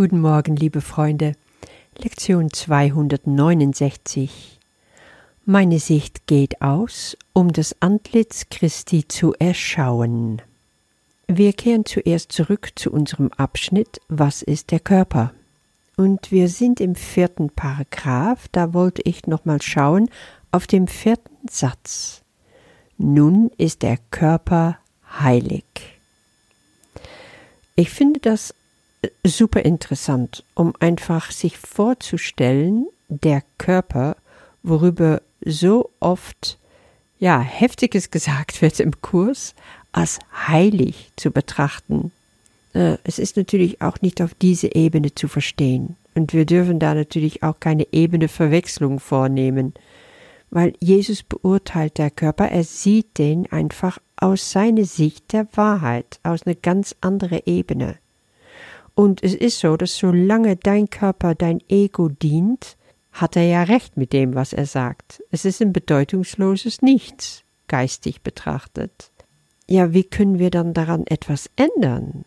[0.00, 1.34] Guten Morgen, liebe Freunde.
[1.98, 4.58] Lektion 269.
[5.44, 10.40] Meine Sicht geht aus, um das Antlitz Christi zu erschauen.
[11.28, 15.34] Wir kehren zuerst zurück zu unserem Abschnitt Was ist der Körper?
[15.98, 20.08] Und wir sind im vierten Paragraph, da wollte ich nochmal schauen
[20.50, 22.22] auf dem vierten Satz.
[22.96, 24.78] Nun ist der Körper
[25.18, 25.66] heilig.
[27.76, 28.54] Ich finde das
[29.24, 34.16] super interessant, um einfach sich vorzustellen, der Körper,
[34.62, 36.58] worüber so oft
[37.18, 39.54] ja heftiges gesagt wird im Kurs,
[39.92, 42.12] als heilig zu betrachten.
[42.74, 45.96] Äh, es ist natürlich auch nicht auf diese Ebene zu verstehen.
[46.14, 49.74] Und wir dürfen da natürlich auch keine Ebene Verwechslung vornehmen,
[50.50, 56.46] weil Jesus beurteilt der Körper, er sieht den einfach aus seiner Sicht der Wahrheit, aus
[56.46, 57.98] einer ganz anderen Ebene.
[59.00, 62.76] Und es ist so, dass solange dein Körper dein Ego dient,
[63.12, 65.22] hat er ja recht mit dem, was er sagt.
[65.30, 69.10] Es ist ein bedeutungsloses Nichts, geistig betrachtet.
[69.66, 72.26] Ja, wie können wir dann daran etwas ändern?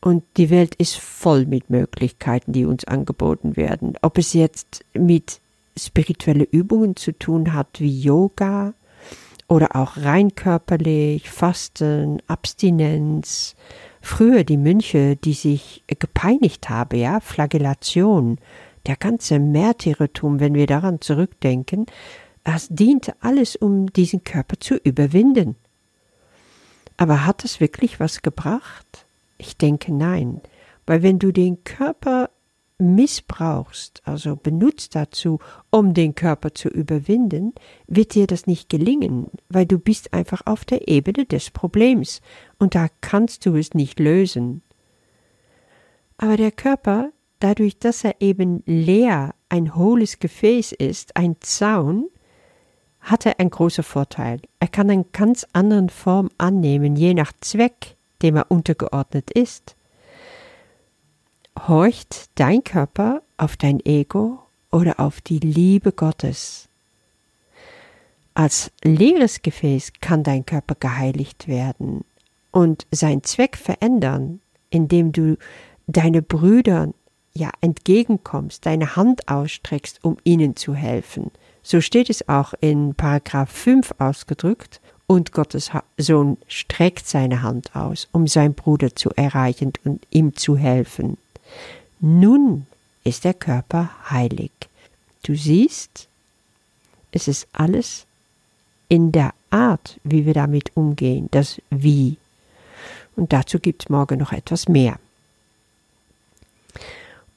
[0.00, 3.98] Und die Welt ist voll mit Möglichkeiten, die uns angeboten werden.
[4.00, 5.38] Ob es jetzt mit
[5.78, 8.72] spirituelle Übungen zu tun hat, wie Yoga,
[9.48, 13.54] oder auch rein körperlich, Fasten, Abstinenz
[14.04, 18.38] Früher die Mönche, die sich gepeinigt haben, ja, Flagellation,
[18.86, 21.86] der ganze Märtyrertum, wenn wir daran zurückdenken,
[22.42, 25.54] es diente alles, um diesen Körper zu überwinden.
[26.96, 29.06] Aber hat es wirklich was gebracht?
[29.38, 30.40] Ich denke nein,
[30.84, 32.28] weil wenn du den Körper
[32.82, 35.38] missbrauchst, also benutzt dazu,
[35.70, 37.54] um den Körper zu überwinden,
[37.86, 42.20] wird dir das nicht gelingen, weil du bist einfach auf der Ebene des Problems
[42.58, 44.62] und da kannst du es nicht lösen.
[46.18, 47.10] Aber der Körper,
[47.40, 52.08] dadurch, dass er eben leer, ein hohles Gefäß ist, ein Zaun,
[53.00, 54.40] hat er einen großen Vorteil.
[54.60, 59.76] Er kann eine ganz andere Form annehmen, je nach Zweck, dem er untergeordnet ist.
[61.58, 64.40] Horcht dein Körper auf dein Ego
[64.70, 66.68] oder auf die Liebe Gottes?
[68.34, 72.04] Als leeres Gefäß kann dein Körper geheiligt werden
[72.50, 75.36] und sein Zweck verändern, indem du
[75.86, 76.94] deine Brüdern
[77.34, 81.30] ja entgegenkommst, deine Hand ausstreckst, um ihnen zu helfen.
[81.62, 84.80] So steht es auch in Paragraph 5 ausgedrückt.
[85.06, 90.56] Und Gottes Sohn streckt seine Hand aus, um seinen Bruder zu erreichen und ihm zu
[90.56, 91.18] helfen.
[92.04, 92.66] Nun
[93.04, 94.50] ist der Körper heilig.
[95.22, 96.08] Du siehst,
[97.12, 98.06] es ist alles
[98.88, 102.16] in der Art, wie wir damit umgehen, das Wie.
[103.14, 104.98] Und dazu gibt es morgen noch etwas mehr.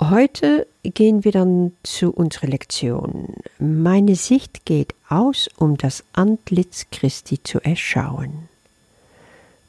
[0.00, 3.34] Heute gehen wir dann zu unserer Lektion.
[3.58, 8.48] Meine Sicht geht aus, um das Antlitz Christi zu erschauen.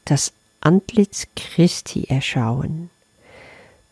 [0.06, 2.88] Das Antlitz Christi erschauen.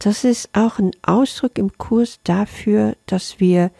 [0.05, 3.71] Das ist auch ein Ausdruck im Kurs dafür, dass wir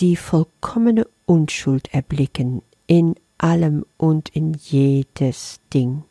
[0.00, 6.02] die vollkommene Unschuld erblicken in allem und in jedes Ding.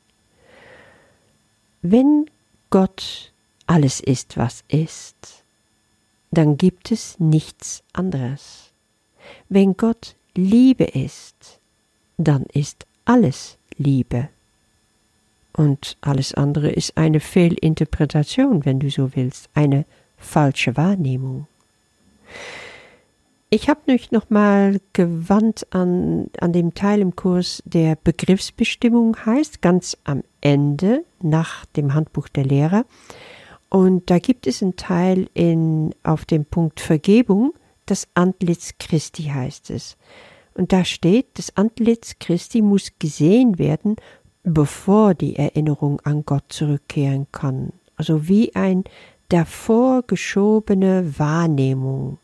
[1.82, 2.28] Wenn
[2.70, 3.34] Gott
[3.68, 5.44] alles ist, was ist,
[6.32, 8.72] dann gibt es nichts anderes.
[9.50, 11.60] Wenn Gott Liebe ist,
[12.16, 14.30] dann ist alles Liebe.
[15.54, 19.86] Und alles andere ist eine Fehlinterpretation, wenn du so willst, eine
[20.18, 21.48] falsche Wahrnehmung.
[23.50, 29.98] Ich habe mich nochmal gewandt an, an dem Teil im Kurs, der Begriffsbestimmung heißt, ganz
[30.06, 32.86] am Ende nach dem Handbuch der Lehrer.
[33.68, 37.54] Und da gibt es einen Teil in, auf dem Punkt Vergebung,
[37.86, 39.98] das Antlitz Christi heißt es.
[40.54, 43.98] Und da steht, das Antlitz Christi muss gesehen werden
[44.44, 47.74] bevor die Erinnerung an Gott zurückkehren kann.
[47.96, 48.84] Also wie ein
[49.30, 52.18] davor geschobene Wahrnehmung.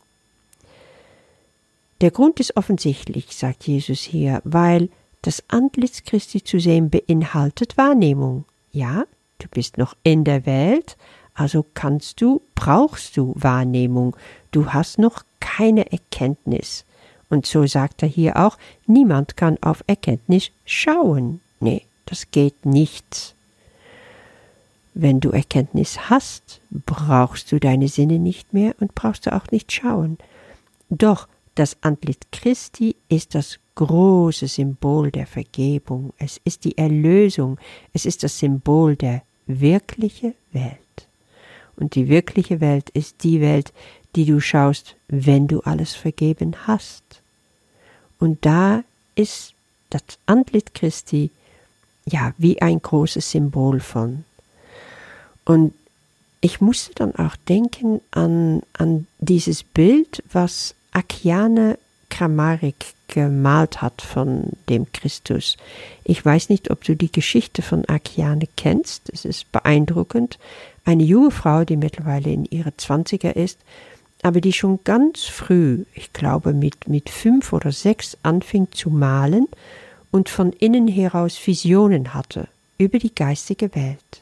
[2.02, 4.90] Der Grund ist offensichtlich, sagt Jesus hier, weil
[5.22, 8.46] das Antlitz Christi zu sehen beinhaltet Wahrnehmung.
[8.72, 9.06] Ja,
[9.40, 10.96] du bist noch in der Welt,
[11.34, 14.16] also kannst du, brauchst du Wahrnehmung.
[14.52, 16.84] Du hast noch keine Erkenntnis.
[17.30, 21.42] Und so sagt er hier auch, niemand kann auf Erkenntnis schauen.
[21.60, 23.36] Nee, das geht nicht.
[24.94, 29.72] Wenn du Erkenntnis hast, brauchst du deine Sinne nicht mehr und brauchst du auch nicht
[29.72, 30.18] schauen.
[30.90, 36.14] Doch das Antlitz Christi ist das große Symbol der Vergebung.
[36.18, 37.60] Es ist die Erlösung.
[37.94, 40.78] Es ist das Symbol der wirklichen Welt.
[41.76, 43.72] Und die wirkliche Welt ist die Welt,
[44.16, 47.04] die du schaust, wenn du alles vergeben hast.
[48.20, 48.84] Und da
[49.14, 49.54] ist
[49.92, 51.30] das Antlitz Christi
[52.08, 54.24] ja wie ein großes Symbol von.
[55.46, 55.74] Und
[56.42, 61.78] ich musste dann auch denken an, an dieses Bild, was Akiane
[62.10, 65.58] Kramarik gemalt hat von dem Christus.
[66.04, 69.10] Ich weiß nicht, ob du die Geschichte von Akiane kennst.
[69.12, 70.38] Es ist beeindruckend.
[70.86, 73.60] Eine junge Frau, die mittlerweile in ihre Zwanziger ist,
[74.24, 79.48] aber die schon ganz früh, ich glaube mit, mit fünf oder sechs, anfing zu malen
[80.12, 84.22] und von innen heraus Visionen hatte über die geistige Welt.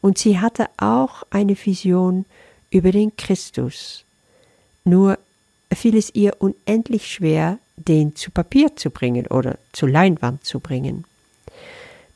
[0.00, 2.24] Und sie hatte auch eine Vision
[2.70, 4.04] über den Christus.
[4.84, 5.18] Nur
[5.72, 11.04] fiel es ihr unendlich schwer, den zu Papier zu bringen oder zu Leinwand zu bringen.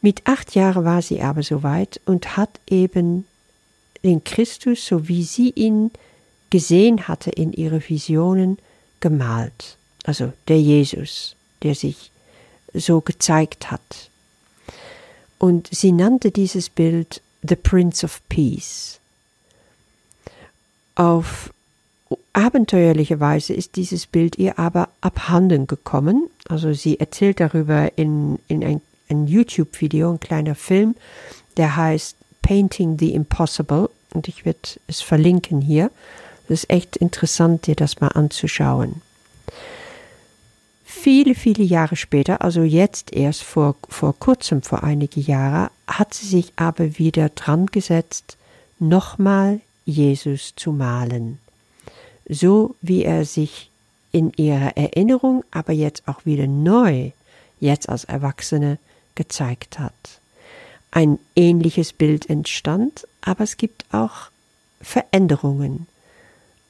[0.00, 3.26] Mit acht Jahren war sie aber soweit und hat eben
[4.02, 5.90] den Christus, so wie sie ihn
[6.50, 8.58] gesehen hatte in ihre Visionen,
[9.00, 9.76] gemalt.
[10.04, 12.10] Also der Jesus, der sich
[12.74, 14.10] so gezeigt hat.
[15.38, 18.98] Und sie nannte dieses Bild The Prince of Peace.
[20.94, 21.52] Auf
[22.32, 26.28] abenteuerliche Weise ist dieses Bild ihr aber abhanden gekommen.
[26.48, 30.94] Also sie erzählt darüber in, in ein, ein YouTube-Video, ein kleiner Film,
[31.56, 35.90] der heißt Painting the Impossible und ich werde es verlinken hier.
[36.46, 39.00] Es ist echt interessant, dir das mal anzuschauen.
[41.04, 46.26] Viele, viele Jahre später, also jetzt erst vor, vor kurzem, vor einige Jahre, hat sie
[46.26, 48.38] sich aber wieder dran gesetzt,
[48.78, 51.40] nochmal Jesus zu malen.
[52.26, 53.68] So wie er sich
[54.12, 57.10] in ihrer Erinnerung, aber jetzt auch wieder neu,
[57.60, 58.78] jetzt als Erwachsene,
[59.14, 59.92] gezeigt hat.
[60.90, 64.30] Ein ähnliches Bild entstand, aber es gibt auch
[64.80, 65.86] Veränderungen.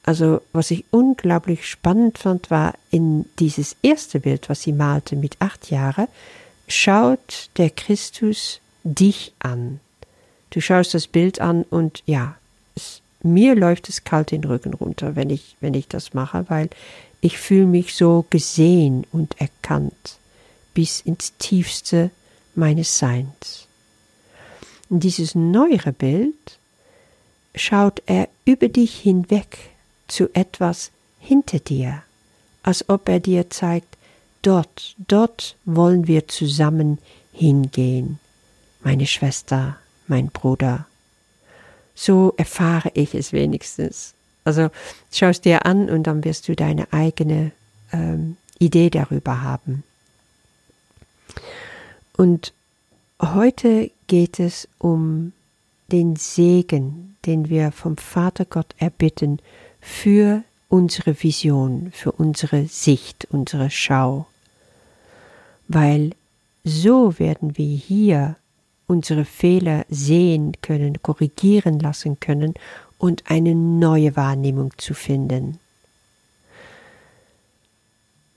[0.05, 5.37] Also was ich unglaublich spannend fand, war in dieses erste Bild, was sie malte mit
[5.39, 6.07] acht Jahren,
[6.67, 9.79] schaut der Christus dich an.
[10.51, 12.37] Du schaust das Bild an und ja,
[12.75, 16.69] es, mir läuft es kalt den Rücken runter, wenn ich, wenn ich das mache, weil
[17.21, 20.19] ich fühle mich so gesehen und erkannt
[20.75, 22.11] bis ins tiefste
[22.53, 23.67] meines Seins.
[24.89, 26.59] Und dieses neuere Bild
[27.55, 29.57] schaut er über dich hinweg
[30.07, 32.03] zu etwas hinter dir,
[32.63, 33.97] als ob er dir zeigt,
[34.41, 36.99] dort, dort wollen wir zusammen
[37.31, 38.19] hingehen,
[38.83, 40.85] meine Schwester, mein Bruder.
[41.95, 44.13] So erfahre ich es wenigstens.
[44.43, 44.69] Also
[45.11, 47.51] schau es dir an und dann wirst du deine eigene
[47.91, 49.83] ähm, Idee darüber haben.
[52.15, 52.53] Und
[53.21, 55.33] heute geht es um
[55.91, 59.39] den Segen, den wir vom Vater Gott erbitten
[59.85, 64.25] für unsere Vision, für unsere Sicht, unsere Schau.
[65.67, 66.15] Weil
[66.63, 68.35] so werden wir hier
[68.87, 72.55] unsere Fehler sehen können, korrigieren lassen können
[72.97, 75.59] und eine neue Wahrnehmung zu finden.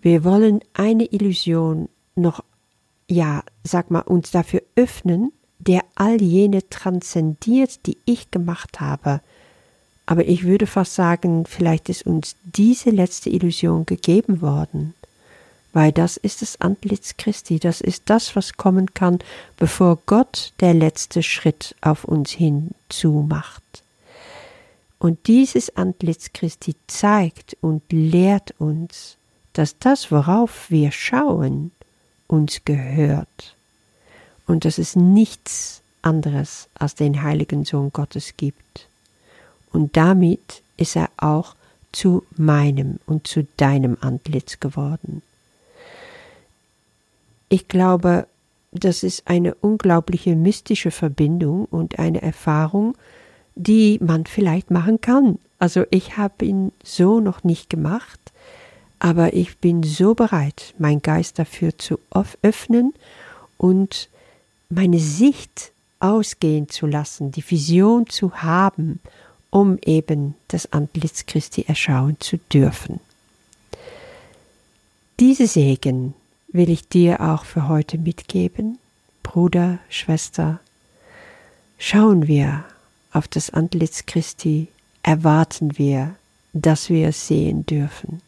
[0.03, 2.45] Wir wollen eine Illusion noch,
[3.09, 9.23] ja, sag mal, uns dafür öffnen, der all jene transzendiert, die ich gemacht habe,
[10.11, 14.95] aber ich würde fast sagen, vielleicht ist uns diese letzte Illusion gegeben worden,
[15.75, 19.19] weil das ist das Antlitz Christi, das ist das, was kommen kann,
[19.59, 23.63] bevor Gott der letzte Schritt auf uns hinzu macht.
[24.99, 29.19] Und dieses Antlitz Christi zeigt und lehrt uns,
[29.53, 31.71] dass das, worauf wir schauen,
[32.29, 33.57] uns gehört.
[34.47, 38.88] Und dass es nichts anderes als den heiligen Sohn Gottes gibt
[39.73, 41.55] und damit ist er auch
[41.93, 45.23] zu meinem und zu deinem Antlitz geworden.
[47.49, 48.27] Ich glaube,
[48.73, 52.97] das ist eine unglaubliche mystische Verbindung und eine Erfahrung,
[53.55, 55.39] die man vielleicht machen kann.
[55.59, 58.21] Also ich habe ihn so noch nicht gemacht,
[58.99, 61.99] aber ich bin so bereit, mein Geist dafür zu
[62.43, 62.93] öffnen
[63.57, 64.09] und
[64.69, 69.01] meine Sicht ausgehen zu lassen, die Vision zu haben
[69.51, 73.01] um eben das Antlitz Christi erschauen zu dürfen.
[75.21, 76.15] Diese Segen
[76.49, 78.79] will ich dir auch für heute mitgeben,
[79.23, 80.61] Bruder, Schwester.
[81.79, 82.65] Schauen wir
[83.13, 84.69] auf das Antlitz Christi,
[85.03, 86.15] erwarten wir,
[86.53, 88.23] dass wir es sehen dürfen.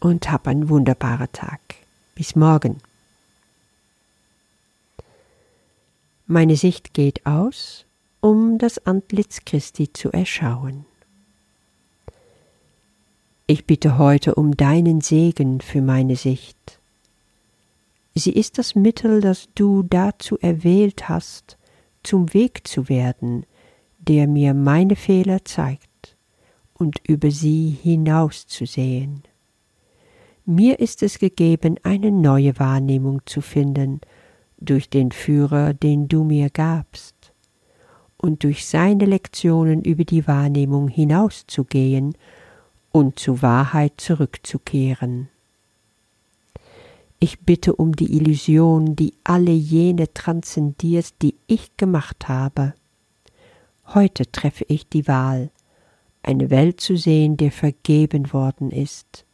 [0.00, 1.60] Und hab einen wunderbaren Tag.
[2.14, 2.78] Bis morgen.
[6.26, 7.84] Meine Sicht geht aus
[8.20, 10.84] um das Antlitz Christi zu erschauen.
[13.46, 16.80] Ich bitte heute um deinen Segen für meine Sicht.
[18.14, 21.56] Sie ist das Mittel, das du dazu erwählt hast,
[22.02, 23.46] zum Weg zu werden,
[23.98, 26.16] der mir meine Fehler zeigt
[26.74, 29.22] und über sie hinauszusehen.
[30.44, 34.00] Mir ist es gegeben, eine neue Wahrnehmung zu finden
[34.58, 37.14] durch den Führer, den du mir gabst,
[38.18, 42.14] und durch seine Lektionen über die Wahrnehmung hinauszugehen
[42.92, 45.28] und zur Wahrheit zurückzukehren.
[47.20, 52.74] Ich bitte um die Illusion, die alle jene transzendiert, die ich gemacht habe.
[53.86, 55.50] Heute treffe ich die Wahl,
[56.22, 59.24] eine Welt zu sehen, der vergeben worden ist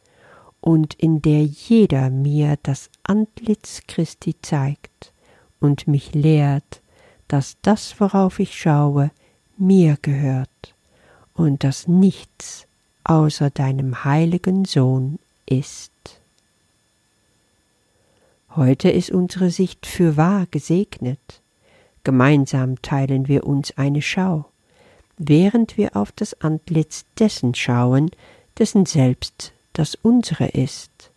[0.61, 5.13] und in der jeder mir das Antlitz Christi zeigt
[5.59, 6.81] und mich lehrt,
[7.27, 9.11] dass das, worauf ich schaue,
[9.57, 10.75] mir gehört
[11.33, 12.67] und dass nichts
[13.03, 15.91] außer deinem heiligen Sohn ist.
[18.55, 21.41] Heute ist unsere Sicht für wahr gesegnet.
[22.03, 24.45] Gemeinsam teilen wir uns eine Schau,
[25.17, 28.11] während wir auf das Antlitz dessen schauen,
[28.57, 31.11] dessen Selbst das unsere ist.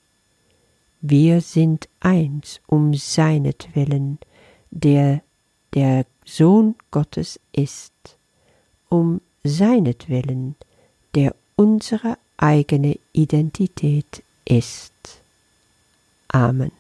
[1.01, 4.19] Wir sind eins um seinetwillen,
[4.71, 5.23] der
[5.75, 7.93] der Sohn Gottes ist,
[8.89, 10.57] um seinetwillen,
[11.15, 14.93] der unsere eigene Identität ist.
[16.29, 16.73] Amen.